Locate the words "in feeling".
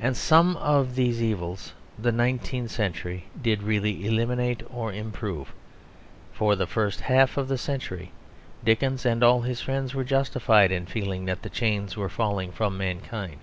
10.72-11.26